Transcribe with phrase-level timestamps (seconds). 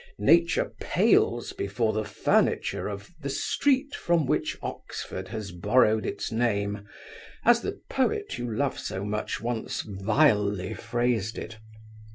[0.17, 6.87] Nature pales before the furniture of 'the street which from Oxford has borrowed its name,'
[7.45, 11.59] as the poet you love so much once vilely phrased it.